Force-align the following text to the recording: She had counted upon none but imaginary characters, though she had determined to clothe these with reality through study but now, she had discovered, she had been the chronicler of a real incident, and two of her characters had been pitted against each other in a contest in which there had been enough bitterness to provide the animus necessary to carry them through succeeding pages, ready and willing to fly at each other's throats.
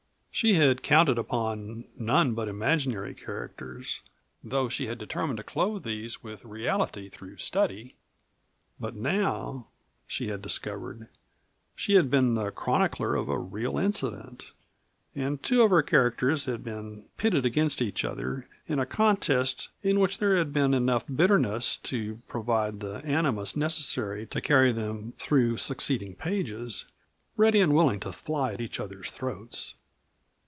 She 0.33 0.53
had 0.53 0.81
counted 0.81 1.19
upon 1.19 1.83
none 1.95 2.33
but 2.33 2.47
imaginary 2.47 3.13
characters, 3.13 4.01
though 4.43 4.69
she 4.69 4.87
had 4.87 4.97
determined 4.97 5.37
to 5.37 5.43
clothe 5.43 5.83
these 5.83 6.23
with 6.23 6.45
reality 6.45 7.09
through 7.09 7.37
study 7.37 7.95
but 8.79 8.95
now, 8.95 9.67
she 10.07 10.29
had 10.29 10.41
discovered, 10.41 11.09
she 11.75 11.93
had 11.93 12.09
been 12.09 12.33
the 12.33 12.49
chronicler 12.49 13.13
of 13.13 13.27
a 13.29 13.37
real 13.37 13.77
incident, 13.77 14.51
and 15.13 15.43
two 15.43 15.61
of 15.61 15.69
her 15.69 15.83
characters 15.83 16.45
had 16.45 16.63
been 16.63 17.05
pitted 17.17 17.45
against 17.45 17.81
each 17.81 18.03
other 18.03 18.47
in 18.67 18.79
a 18.79 18.85
contest 18.85 19.69
in 19.83 19.99
which 19.99 20.17
there 20.17 20.37
had 20.37 20.51
been 20.53 20.73
enough 20.73 21.03
bitterness 21.13 21.75
to 21.77 22.19
provide 22.27 22.79
the 22.79 22.95
animus 23.05 23.55
necessary 23.55 24.25
to 24.27 24.41
carry 24.41 24.71
them 24.71 25.13
through 25.19 25.57
succeeding 25.57 26.15
pages, 26.15 26.85
ready 27.37 27.59
and 27.59 27.75
willing 27.75 27.99
to 27.99 28.13
fly 28.13 28.53
at 28.53 28.61
each 28.61 28.79
other's 28.79 29.11
throats. 29.11 29.75